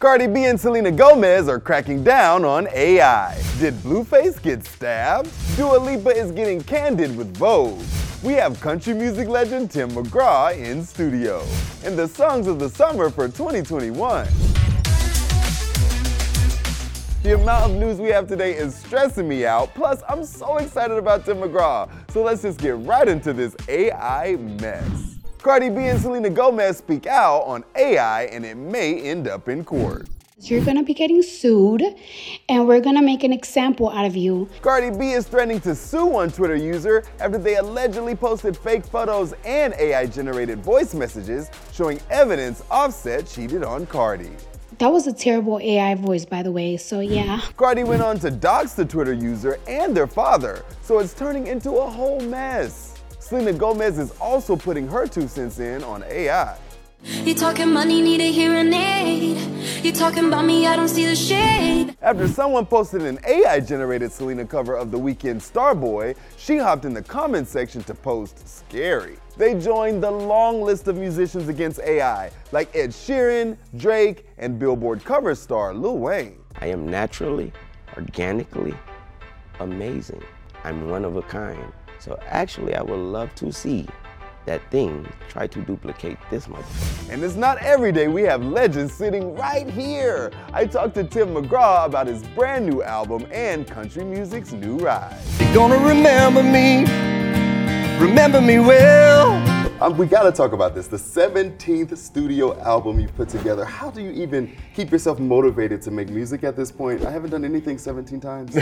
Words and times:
Cardi 0.00 0.26
B 0.26 0.44
and 0.46 0.60
Selena 0.60 0.90
Gomez 0.90 1.48
are 1.48 1.60
cracking 1.60 2.02
down 2.02 2.44
on 2.44 2.66
AI. 2.74 3.40
Did 3.60 3.74
Blueface 3.74 4.42
get 4.42 4.66
stabbed? 4.66 5.30
Dua 5.56 5.78
Lipa 5.78 6.10
is 6.10 6.32
getting 6.32 6.60
candid 6.60 7.16
with 7.16 7.34
Vogue. 7.36 7.80
We 8.22 8.32
have 8.32 8.60
country 8.60 8.92
music 8.92 9.28
legend 9.28 9.70
Tim 9.70 9.90
McGraw 9.92 10.58
in 10.58 10.84
studio. 10.84 11.46
And 11.84 11.96
the 11.96 12.08
songs 12.08 12.48
of 12.48 12.58
the 12.58 12.68
summer 12.68 13.08
for 13.08 13.28
2021. 13.28 14.26
The 17.22 17.34
amount 17.34 17.72
of 17.72 17.78
news 17.78 17.98
we 17.98 18.08
have 18.08 18.26
today 18.26 18.54
is 18.54 18.74
stressing 18.74 19.28
me 19.28 19.46
out. 19.46 19.72
Plus, 19.74 20.02
I'm 20.08 20.24
so 20.24 20.58
excited 20.58 20.98
about 20.98 21.24
Tim 21.24 21.38
McGraw. 21.38 21.88
So 22.10 22.24
let's 22.24 22.42
just 22.42 22.58
get 22.58 22.76
right 22.78 23.06
into 23.06 23.32
this 23.32 23.54
AI 23.68 24.36
mess. 24.36 25.13
Cardi 25.44 25.68
B 25.68 25.88
and 25.88 26.00
Selena 26.00 26.30
Gomez 26.30 26.78
speak 26.78 27.06
out 27.06 27.42
on 27.42 27.64
AI 27.76 28.22
and 28.22 28.46
it 28.46 28.54
may 28.54 28.98
end 28.98 29.28
up 29.28 29.46
in 29.46 29.62
court. 29.62 30.08
You're 30.38 30.64
gonna 30.64 30.82
be 30.82 30.94
getting 30.94 31.20
sued, 31.20 31.84
and 32.48 32.66
we're 32.66 32.80
gonna 32.80 33.02
make 33.02 33.24
an 33.24 33.32
example 33.34 33.90
out 33.90 34.06
of 34.06 34.16
you. 34.16 34.48
Cardi 34.62 34.88
B 34.96 35.10
is 35.10 35.26
threatening 35.26 35.60
to 35.60 35.74
sue 35.74 36.06
one 36.06 36.30
Twitter 36.30 36.56
user 36.56 37.04
after 37.20 37.36
they 37.36 37.56
allegedly 37.56 38.14
posted 38.14 38.56
fake 38.56 38.86
photos 38.86 39.34
and 39.44 39.74
AI 39.74 40.06
generated 40.06 40.60
voice 40.60 40.94
messages 40.94 41.50
showing 41.74 42.00
evidence 42.08 42.62
Offset 42.70 43.26
cheated 43.26 43.62
on 43.62 43.84
Cardi. 43.84 44.30
That 44.78 44.88
was 44.88 45.06
a 45.06 45.12
terrible 45.12 45.60
AI 45.60 45.94
voice, 45.94 46.24
by 46.24 46.42
the 46.42 46.52
way, 46.52 46.78
so 46.78 47.00
yeah. 47.00 47.42
Cardi 47.58 47.84
went 47.84 48.00
on 48.00 48.18
to 48.20 48.30
dox 48.30 48.72
the 48.72 48.86
Twitter 48.86 49.12
user 49.12 49.58
and 49.68 49.94
their 49.94 50.06
father, 50.06 50.64
so 50.80 51.00
it's 51.00 51.12
turning 51.12 51.48
into 51.48 51.72
a 51.72 51.90
whole 51.90 52.20
mess. 52.20 52.93
Selena 53.24 53.54
Gomez 53.54 53.98
is 53.98 54.10
also 54.20 54.54
putting 54.54 54.86
her 54.86 55.06
two 55.06 55.26
cents 55.26 55.58
in 55.58 55.82
on 55.82 56.04
AI. 56.04 56.58
You 57.02 57.34
talking 57.34 57.72
money, 57.72 58.02
need 58.02 58.20
a 58.20 58.30
hearing 58.30 58.70
aid. 58.70 59.38
You 59.82 59.92
talking 59.92 60.26
about 60.26 60.44
me, 60.44 60.66
I 60.66 60.76
don't 60.76 60.90
see 60.90 61.06
the 61.06 61.16
shade. 61.16 61.96
After 62.02 62.28
someone 62.28 62.66
posted 62.66 63.00
an 63.00 63.18
AI 63.26 63.60
generated 63.60 64.12
Selena 64.12 64.44
cover 64.44 64.76
of 64.76 64.90
the 64.90 64.98
Weeknd 64.98 65.36
Starboy, 65.36 66.14
she 66.36 66.58
hopped 66.58 66.84
in 66.84 66.92
the 66.92 67.00
comment 67.00 67.48
section 67.48 67.82
to 67.84 67.94
post 67.94 68.46
scary. 68.46 69.16
They 69.38 69.58
joined 69.58 70.02
the 70.02 70.10
long 70.10 70.60
list 70.60 70.86
of 70.86 70.98
musicians 70.98 71.48
against 71.48 71.80
AI, 71.80 72.30
like 72.52 72.76
Ed 72.76 72.90
Sheeran, 72.90 73.56
Drake, 73.78 74.26
and 74.36 74.58
Billboard 74.58 75.02
cover 75.02 75.34
star 75.34 75.72
Lil 75.72 75.96
Wayne. 75.96 76.40
I 76.60 76.66
am 76.66 76.86
naturally, 76.86 77.54
organically 77.96 78.74
amazing. 79.60 80.22
I'm 80.62 80.90
one 80.90 81.06
of 81.06 81.16
a 81.16 81.22
kind. 81.22 81.72
So 82.04 82.18
actually, 82.26 82.74
I 82.74 82.82
would 82.82 82.98
love 82.98 83.34
to 83.36 83.50
see 83.50 83.86
that 84.44 84.60
thing 84.70 85.08
try 85.30 85.46
to 85.46 85.62
duplicate 85.62 86.18
this 86.30 86.46
motherfucker. 86.48 87.10
And 87.10 87.24
it's 87.24 87.34
not 87.34 87.56
every 87.62 87.92
day 87.92 88.08
we 88.08 88.24
have 88.24 88.44
legends 88.44 88.92
sitting 88.92 89.34
right 89.34 89.66
here. 89.66 90.30
I 90.52 90.66
talked 90.66 90.96
to 90.96 91.04
Tim 91.04 91.28
McGraw 91.28 91.86
about 91.86 92.06
his 92.06 92.22
brand 92.22 92.66
new 92.66 92.82
album 92.82 93.26
and 93.32 93.66
country 93.66 94.04
music's 94.04 94.52
new 94.52 94.76
ride. 94.76 95.18
You're 95.40 95.54
gonna 95.54 95.78
remember 95.78 96.42
me, 96.42 96.80
remember 97.98 98.42
me 98.42 98.58
well. 98.58 99.53
Um, 99.80 99.98
we 99.98 100.06
gotta 100.06 100.30
talk 100.30 100.52
about 100.52 100.74
this. 100.74 100.86
The 100.86 100.96
17th 100.96 101.96
studio 101.98 102.58
album 102.60 103.00
you've 103.00 103.14
put 103.16 103.28
together. 103.28 103.64
How 103.64 103.90
do 103.90 104.00
you 104.00 104.10
even 104.12 104.56
keep 104.72 104.92
yourself 104.92 105.18
motivated 105.18 105.82
to 105.82 105.90
make 105.90 106.10
music 106.10 106.44
at 106.44 106.54
this 106.54 106.70
point? 106.70 107.04
I 107.04 107.10
haven't 107.10 107.30
done 107.30 107.44
anything 107.44 107.76
17 107.78 108.20
times. 108.20 108.56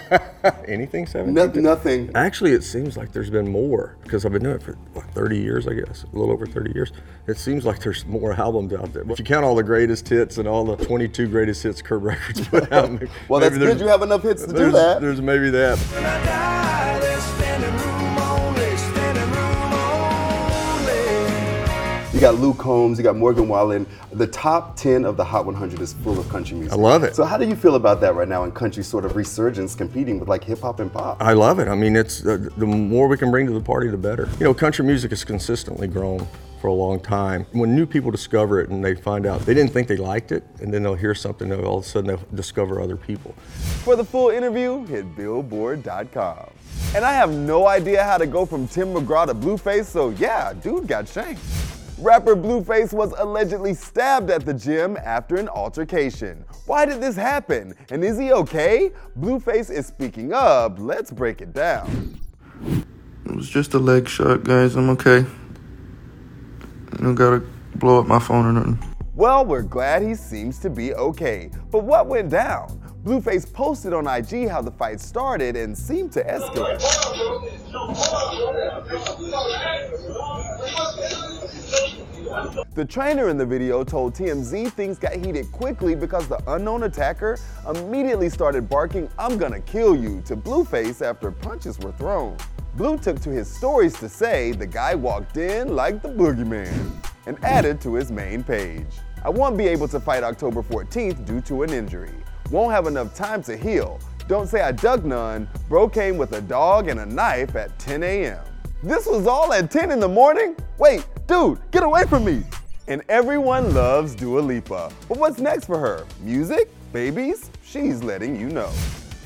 Anything 0.68 1.06
17? 1.06 1.32
No, 1.32 1.46
nothing. 1.46 2.10
Actually, 2.14 2.52
it 2.52 2.64
seems 2.64 2.96
like 2.96 3.12
there's 3.12 3.30
been 3.30 3.48
more 3.48 3.96
because 4.02 4.26
I've 4.26 4.32
been 4.32 4.42
doing 4.42 4.56
it 4.56 4.62
for 4.62 4.74
what, 4.92 5.04
30 5.12 5.38
years, 5.38 5.66
I 5.66 5.74
guess, 5.74 6.04
a 6.04 6.16
little 6.16 6.32
over 6.32 6.46
30 6.46 6.72
years. 6.74 6.92
It 7.26 7.38
seems 7.38 7.64
like 7.64 7.80
there's 7.80 8.04
more 8.06 8.32
albums 8.32 8.72
out 8.74 8.92
there. 8.92 9.04
If 9.08 9.18
you 9.18 9.24
count 9.24 9.44
all 9.44 9.54
the 9.54 9.62
greatest 9.62 10.08
hits 10.08 10.38
and 10.38 10.46
all 10.46 10.64
the 10.64 10.84
22 10.84 11.28
greatest 11.28 11.62
hits 11.62 11.80
Curb 11.80 12.02
Records 12.02 12.46
put 12.48 12.70
out, 12.72 13.02
well, 13.28 13.40
that's 13.40 13.56
good. 13.56 13.80
You 13.80 13.88
have 13.88 14.02
enough 14.02 14.22
hits 14.22 14.44
to 14.44 14.52
do 14.52 14.70
that. 14.72 15.00
There's 15.00 15.22
maybe 15.22 15.48
that. 15.50 16.61
Got 22.22 22.36
Luke 22.36 22.56
Combs, 22.56 22.98
you 22.98 23.02
got 23.02 23.16
Morgan 23.16 23.48
Wallen. 23.48 23.84
The 24.12 24.28
top 24.28 24.76
10 24.76 25.04
of 25.04 25.16
the 25.16 25.24
Hot 25.24 25.44
100 25.44 25.80
is 25.80 25.92
full 25.92 26.20
of 26.20 26.28
country 26.28 26.56
music. 26.56 26.72
I 26.72 26.76
love 26.76 27.02
it. 27.02 27.16
So 27.16 27.24
how 27.24 27.36
do 27.36 27.48
you 27.48 27.56
feel 27.56 27.74
about 27.74 28.00
that 28.02 28.14
right 28.14 28.28
now 28.28 28.44
in 28.44 28.52
country 28.52 28.84
sort 28.84 29.04
of 29.04 29.16
resurgence 29.16 29.74
competing 29.74 30.20
with 30.20 30.28
like 30.28 30.44
hip 30.44 30.60
hop 30.60 30.78
and 30.78 30.92
pop? 30.92 31.20
I 31.20 31.32
love 31.32 31.58
it. 31.58 31.66
I 31.66 31.74
mean, 31.74 31.96
it's 31.96 32.24
uh, 32.24 32.48
the 32.56 32.64
more 32.64 33.08
we 33.08 33.16
can 33.18 33.32
bring 33.32 33.48
to 33.48 33.52
the 33.52 33.60
party, 33.60 33.88
the 33.88 33.96
better. 33.96 34.28
You 34.38 34.44
know, 34.44 34.54
country 34.54 34.84
music 34.84 35.10
has 35.10 35.24
consistently 35.24 35.88
grown 35.88 36.24
for 36.60 36.68
a 36.68 36.72
long 36.72 37.00
time. 37.00 37.44
When 37.50 37.74
new 37.74 37.86
people 37.86 38.12
discover 38.12 38.60
it 38.60 38.70
and 38.70 38.84
they 38.84 38.94
find 38.94 39.26
out 39.26 39.40
they 39.40 39.52
didn't 39.52 39.72
think 39.72 39.88
they 39.88 39.96
liked 39.96 40.30
it, 40.30 40.44
and 40.60 40.72
then 40.72 40.84
they'll 40.84 40.94
hear 40.94 41.16
something, 41.16 41.50
and 41.50 41.64
all 41.64 41.78
of 41.78 41.84
a 41.84 41.88
sudden 41.88 42.06
they'll 42.06 42.28
discover 42.36 42.80
other 42.80 42.96
people. 42.96 43.32
For 43.82 43.96
the 43.96 44.04
full 44.04 44.30
interview, 44.30 44.86
hit 44.86 45.16
billboard.com. 45.16 46.50
And 46.94 47.04
I 47.04 47.14
have 47.14 47.32
no 47.32 47.66
idea 47.66 48.04
how 48.04 48.16
to 48.16 48.28
go 48.28 48.46
from 48.46 48.68
Tim 48.68 48.94
McGraw 48.94 49.26
to 49.26 49.34
Blueface, 49.34 49.86
so 49.86 50.10
yeah, 50.10 50.52
dude 50.52 50.86
got 50.86 51.08
shanked. 51.08 51.40
Rapper 51.98 52.34
Blueface 52.34 52.92
was 52.92 53.12
allegedly 53.18 53.74
stabbed 53.74 54.30
at 54.30 54.44
the 54.44 54.54
gym 54.54 54.96
after 54.96 55.36
an 55.36 55.48
altercation. 55.48 56.44
Why 56.66 56.84
did 56.84 57.00
this 57.00 57.14
happen? 57.16 57.74
And 57.90 58.02
is 58.02 58.18
he 58.18 58.32
okay? 58.32 58.90
Blueface 59.18 59.70
is 59.70 59.86
speaking 59.86 60.32
up. 60.32 60.78
Let's 60.78 61.10
break 61.10 61.40
it 61.40 61.52
down. 61.52 62.18
It 63.24 63.36
was 63.36 63.48
just 63.48 63.74
a 63.74 63.78
leg 63.78 64.08
shot, 64.08 64.44
guys. 64.44 64.74
I'm 64.74 64.90
okay. 64.90 65.24
I 66.92 66.96
don't 66.96 67.14
gotta 67.14 67.42
blow 67.76 68.00
up 68.00 68.06
my 68.06 68.18
phone 68.18 68.46
or 68.46 68.52
nothing. 68.52 68.78
Well, 69.14 69.44
we're 69.44 69.62
glad 69.62 70.02
he 70.02 70.14
seems 70.14 70.58
to 70.60 70.70
be 70.70 70.94
okay. 70.94 71.50
But 71.70 71.84
what 71.84 72.06
went 72.06 72.30
down? 72.30 72.81
Blueface 73.04 73.52
posted 73.52 73.92
on 73.92 74.06
IG 74.06 74.48
how 74.48 74.62
the 74.62 74.70
fight 74.70 75.00
started 75.00 75.56
and 75.56 75.76
seemed 75.76 76.12
to 76.12 76.22
escalate. 76.22 76.78
The 82.74 82.84
trainer 82.84 83.28
in 83.28 83.36
the 83.36 83.44
video 83.44 83.82
told 83.82 84.14
TMZ 84.14 84.72
things 84.74 84.98
got 84.98 85.14
heated 85.14 85.50
quickly 85.50 85.96
because 85.96 86.28
the 86.28 86.40
unknown 86.46 86.84
attacker 86.84 87.38
immediately 87.68 88.28
started 88.28 88.68
barking, 88.68 89.08
I'm 89.18 89.36
gonna 89.36 89.60
kill 89.60 89.96
you, 89.96 90.22
to 90.26 90.36
Blueface 90.36 91.04
after 91.04 91.32
punches 91.32 91.80
were 91.80 91.92
thrown. 91.92 92.36
Blue 92.76 92.96
took 92.96 93.20
to 93.22 93.30
his 93.30 93.52
stories 93.52 93.98
to 93.98 94.08
say 94.08 94.52
the 94.52 94.66
guy 94.66 94.94
walked 94.94 95.36
in 95.38 95.74
like 95.74 96.02
the 96.02 96.08
boogeyman 96.08 96.92
and 97.26 97.36
added 97.44 97.80
to 97.80 97.94
his 97.94 98.12
main 98.12 98.44
page. 98.44 98.86
I 99.24 99.28
won't 99.30 99.58
be 99.58 99.66
able 99.66 99.88
to 99.88 99.98
fight 99.98 100.22
October 100.22 100.62
14th 100.62 101.26
due 101.26 101.40
to 101.42 101.64
an 101.64 101.70
injury. 101.70 102.21
Won't 102.50 102.72
have 102.72 102.86
enough 102.86 103.14
time 103.14 103.42
to 103.44 103.56
heal. 103.56 104.00
Don't 104.28 104.48
say 104.48 104.60
I 104.60 104.72
dug 104.72 105.04
none. 105.04 105.48
Bro 105.68 105.88
came 105.88 106.16
with 106.16 106.32
a 106.32 106.40
dog 106.40 106.88
and 106.88 107.00
a 107.00 107.06
knife 107.06 107.56
at 107.56 107.78
10 107.78 108.02
a.m. 108.02 108.40
This 108.82 109.06
was 109.06 109.26
all 109.26 109.52
at 109.52 109.70
10 109.70 109.90
in 109.90 110.00
the 110.00 110.08
morning? 110.08 110.56
Wait, 110.78 111.06
dude, 111.26 111.60
get 111.70 111.82
away 111.82 112.04
from 112.04 112.24
me. 112.24 112.42
And 112.88 113.02
everyone 113.08 113.72
loves 113.74 114.14
Dua 114.14 114.40
Lipa. 114.40 114.90
But 115.08 115.18
what's 115.18 115.38
next 115.38 115.66
for 115.66 115.78
her? 115.78 116.04
Music? 116.20 116.68
Babies? 116.92 117.50
She's 117.64 118.02
letting 118.02 118.38
you 118.38 118.48
know. 118.48 118.70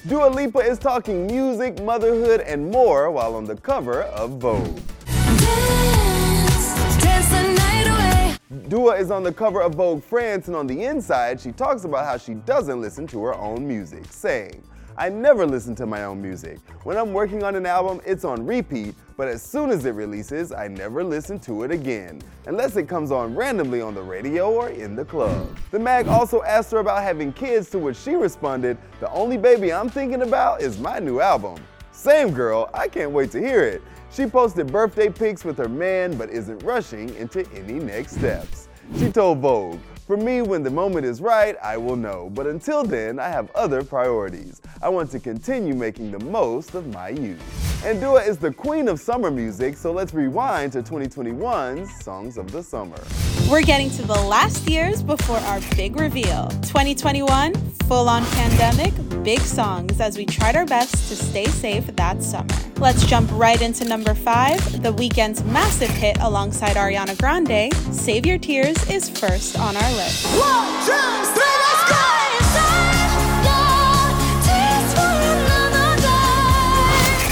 Dua 0.06 0.28
Lipa 0.28 0.58
is 0.58 0.78
talking 0.78 1.26
music, 1.26 1.82
motherhood, 1.82 2.40
and 2.42 2.70
more 2.70 3.10
while 3.10 3.34
on 3.34 3.44
the 3.44 3.56
cover 3.56 4.02
of 4.02 4.38
Vogue. 4.38 4.78
Dua 8.68 8.94
is 8.94 9.10
on 9.10 9.24
the 9.24 9.32
cover 9.32 9.60
of 9.60 9.74
Vogue 9.74 10.04
France, 10.04 10.46
and 10.46 10.54
on 10.54 10.68
the 10.68 10.84
inside, 10.84 11.40
she 11.40 11.50
talks 11.50 11.82
about 11.82 12.04
how 12.04 12.16
she 12.16 12.34
doesn't 12.34 12.80
listen 12.80 13.04
to 13.08 13.20
her 13.24 13.34
own 13.34 13.66
music, 13.66 14.04
saying, 14.08 14.62
I 14.96 15.08
never 15.08 15.44
listen 15.44 15.74
to 15.74 15.84
my 15.84 16.04
own 16.04 16.22
music. 16.22 16.60
When 16.84 16.96
I'm 16.96 17.12
working 17.12 17.42
on 17.42 17.56
an 17.56 17.66
album, 17.66 18.00
it's 18.06 18.24
on 18.24 18.46
repeat, 18.46 18.94
but 19.16 19.26
as 19.26 19.42
soon 19.42 19.70
as 19.70 19.84
it 19.84 19.90
releases, 19.90 20.52
I 20.52 20.68
never 20.68 21.02
listen 21.02 21.40
to 21.40 21.64
it 21.64 21.72
again, 21.72 22.22
unless 22.46 22.76
it 22.76 22.86
comes 22.86 23.10
on 23.10 23.34
randomly 23.34 23.80
on 23.80 23.96
the 23.96 24.02
radio 24.02 24.48
or 24.52 24.68
in 24.68 24.94
the 24.94 25.04
club. 25.04 25.48
The 25.72 25.80
mag 25.80 26.06
also 26.06 26.44
asked 26.44 26.70
her 26.70 26.78
about 26.78 27.02
having 27.02 27.32
kids, 27.32 27.68
to 27.70 27.80
which 27.80 27.96
she 27.96 28.14
responded, 28.14 28.78
The 29.00 29.10
only 29.10 29.38
baby 29.38 29.72
I'm 29.72 29.88
thinking 29.88 30.22
about 30.22 30.62
is 30.62 30.78
my 30.78 31.00
new 31.00 31.18
album. 31.18 31.56
Same 31.96 32.30
girl, 32.30 32.68
I 32.74 32.88
can't 32.88 33.10
wait 33.10 33.30
to 33.32 33.40
hear 33.40 33.62
it. 33.62 33.82
She 34.12 34.26
posted 34.26 34.70
birthday 34.70 35.08
pics 35.08 35.44
with 35.46 35.56
her 35.56 35.68
man, 35.68 36.16
but 36.18 36.28
isn't 36.28 36.62
rushing 36.62 37.12
into 37.16 37.50
any 37.52 37.80
next 37.80 38.16
steps. 38.16 38.68
She 38.98 39.10
told 39.10 39.38
Vogue, 39.38 39.80
for 40.06 40.18
me, 40.18 40.42
when 40.42 40.62
the 40.62 40.70
moment 40.70 41.06
is 41.06 41.22
right, 41.22 41.56
I 41.62 41.78
will 41.78 41.96
know. 41.96 42.30
But 42.34 42.46
until 42.46 42.84
then, 42.84 43.18
I 43.18 43.28
have 43.28 43.50
other 43.56 43.82
priorities. 43.82 44.60
I 44.82 44.90
want 44.90 45.10
to 45.12 45.18
continue 45.18 45.74
making 45.74 46.12
the 46.12 46.20
most 46.20 46.74
of 46.74 46.86
my 46.88 47.08
youth. 47.08 47.82
And 47.84 47.98
Dua 47.98 48.22
is 48.22 48.36
the 48.36 48.52
queen 48.52 48.88
of 48.88 49.00
summer 49.00 49.30
music, 49.30 49.76
so 49.76 49.90
let's 49.90 50.12
rewind 50.12 50.72
to 50.72 50.82
2021's 50.82 52.04
Songs 52.04 52.36
of 52.36 52.52
the 52.52 52.62
Summer. 52.62 52.98
We're 53.50 53.62
getting 53.62 53.90
to 53.90 54.02
the 54.02 54.12
last 54.12 54.68
years 54.68 55.02
before 55.02 55.38
our 55.38 55.60
big 55.74 55.98
reveal. 55.98 56.48
2021, 56.62 57.54
full 57.86 58.08
on 58.08 58.24
pandemic, 58.26 58.92
big 59.22 59.40
songs 59.40 60.00
as 60.00 60.16
we 60.16 60.26
tried 60.26 60.56
our 60.56 60.66
best 60.66 61.08
to 61.08 61.16
stay 61.16 61.44
safe 61.46 61.86
that 61.86 62.22
summer. 62.22 62.48
Let's 62.78 63.06
jump 63.06 63.30
right 63.32 63.60
into 63.62 63.84
number 63.84 64.14
five. 64.14 64.60
The 64.82 64.92
Weeknd's 64.92 65.44
massive 65.44 65.90
hit 65.90 66.18
alongside 66.20 66.76
Ariana 66.76 67.16
Grande, 67.18 67.72
Save 67.94 68.26
Your 68.26 68.38
Tears, 68.38 68.76
is 68.90 69.08
first 69.08 69.58
on 69.58 69.76
our 69.76 69.92
list. 69.92 70.26
One, 70.36 70.66
two, 70.84 70.92
three, 71.32 71.44
let's 71.44 71.90
go! 71.90 72.06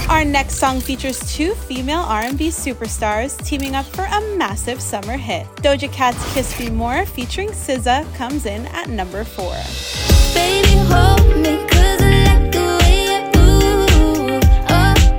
Our 0.09 0.25
next 0.25 0.55
song 0.55 0.81
features 0.81 1.19
two 1.35 1.55
female 1.55 2.03
R&B 2.03 2.49
superstars 2.49 3.37
teaming 3.45 3.75
up 3.75 3.85
for 3.87 4.05
a 4.05 4.37
massive 4.37 4.81
summer 4.81 5.17
hit. 5.17 5.47
Doja 5.57 5.93
Cat's 5.93 6.33
Kiss 6.33 6.59
Me 6.61 6.71
More 6.71 7.05
featuring 7.05 7.49
SZA 7.49 8.15
comes 8.15 8.47
in 8.47 8.67
at 8.67 8.89
number 8.89 9.25
4. 9.25 10.14
Oh, 10.37 11.25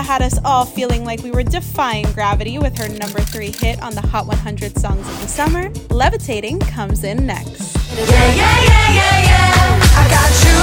had 0.07 0.21
us 0.21 0.39
all 0.45 0.65
feeling 0.65 1.03
like 1.03 1.21
we 1.21 1.31
were 1.31 1.44
defying 1.44 2.05
gravity 2.13 2.57
with 2.57 2.77
her 2.77 2.88
number 2.88 3.19
three 3.19 3.51
hit 3.51 3.81
on 3.81 3.94
the 3.94 4.01
Hot 4.01 4.25
100 4.25 4.77
Songs 4.77 5.07
of 5.07 5.21
the 5.21 5.27
Summer. 5.27 5.69
Levitating 5.89 6.59
comes 6.59 7.03
in 7.03 7.25
next. 7.25 7.75
Yeah, 7.95 8.05
yeah, 8.05 8.63
yeah, 8.63 8.94
yeah, 8.94 9.21
yeah. 9.29 9.79
I 9.95 10.07
got 10.09 10.31
you, 10.45 10.57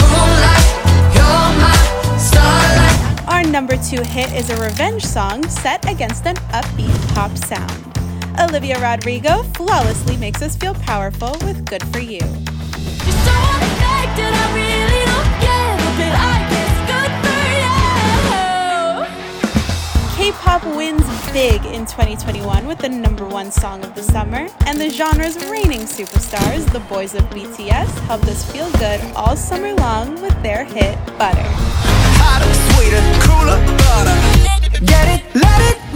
moonlight, 0.00 0.66
you're 1.14 1.50
my 1.60 2.18
starlight. 2.18 3.28
Our 3.28 3.44
number 3.44 3.76
two 3.76 4.02
hit 4.02 4.32
is 4.32 4.50
a 4.50 4.56
revenge 4.60 5.04
song 5.04 5.46
set 5.48 5.88
against 5.90 6.26
an 6.26 6.36
upbeat 6.52 7.14
pop 7.14 7.36
sound. 7.36 7.97
Olivia 8.40 8.80
Rodrigo 8.80 9.42
flawlessly 9.54 10.16
makes 10.16 10.42
us 10.42 10.56
feel 10.56 10.74
powerful 10.74 11.36
with 11.44 11.66
Good 11.66 11.82
For 11.88 11.98
You. 11.98 12.20
K-pop 20.16 20.64
wins 20.76 21.02
big 21.32 21.64
in 21.66 21.84
2021 21.84 22.66
with 22.66 22.78
the 22.78 22.88
number 22.88 23.26
one 23.26 23.50
song 23.50 23.84
of 23.84 23.94
the 23.96 24.02
summer, 24.02 24.46
and 24.66 24.80
the 24.80 24.88
genre's 24.88 25.36
reigning 25.50 25.80
superstars, 25.80 26.70
the 26.72 26.80
boys 26.80 27.14
of 27.14 27.22
BTS, 27.30 27.88
helped 28.06 28.26
us 28.26 28.48
feel 28.52 28.70
good 28.72 29.00
all 29.16 29.36
summer 29.36 29.74
long 29.74 30.20
with 30.22 30.40
their 30.44 30.64
hit 30.64 30.96
Butter. 31.18 31.42
Hotter, 32.20 32.54
sweeter, 32.70 33.02
cooler, 33.26 33.58
butter. 33.78 34.84
Get 34.86 35.08
it, 35.08 35.34
let 35.34 35.60
it 35.62 35.78
roll. 35.82 35.87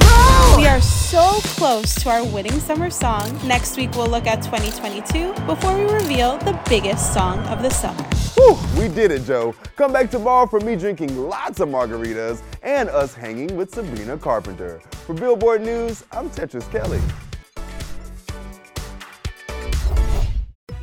We 0.57 0.67
are 0.67 0.83
so 0.83 1.41
close 1.57 1.95
to 2.03 2.11
our 2.11 2.25
winning 2.27 2.61
summer 2.61 2.91
song. 2.91 3.41
Next 3.47 3.79
week 3.79 3.91
we'll 3.93 4.09
look 4.09 4.27
at 4.27 4.43
2022 4.43 5.33
before 5.47 5.77
we 5.77 5.85
reveal 5.91 6.37
the 6.39 6.61
biggest 6.69 7.15
song 7.15 7.39
of 7.47 7.63
the 7.63 7.71
summer. 7.71 8.03
Whew, 8.35 8.59
we 8.79 8.89
did 8.89 9.11
it, 9.11 9.25
Joe. 9.25 9.55
Come 9.77 9.95
back 9.95 10.11
tomorrow 10.11 10.47
for 10.47 10.61
me 10.61 10.77
drinking 10.77 11.17
lots 11.17 11.61
of 11.61 11.71
margaritas 11.71 12.43
and 12.63 12.91
us 12.91 13.15
hanging 13.15 13.57
with 13.57 13.75
Sabrina 13.75 14.19
Carpenter. 14.19 14.81
For 15.07 15.15
Billboard 15.15 15.63
News, 15.63 16.05
I'm 16.13 16.29
Tetris 16.29 16.71
Kelly. 16.71 17.01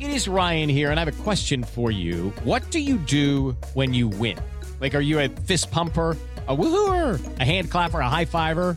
It 0.00 0.10
is 0.10 0.26
Ryan 0.26 0.68
here, 0.68 0.90
and 0.90 0.98
I 0.98 1.04
have 1.04 1.20
a 1.20 1.22
question 1.22 1.62
for 1.62 1.92
you. 1.92 2.30
What 2.42 2.70
do 2.70 2.80
you 2.80 2.96
do 2.96 3.56
when 3.74 3.94
you 3.94 4.08
win? 4.08 4.36
Like, 4.80 4.94
are 4.94 5.00
you 5.00 5.20
a 5.20 5.28
fist 5.28 5.70
pumper? 5.70 6.16
a 6.50 6.56
woohooer, 6.56 7.20
a 7.38 7.44
hand 7.44 7.70
clapper, 7.70 8.00
a 8.00 8.08
high 8.08 8.24
fiver. 8.24 8.76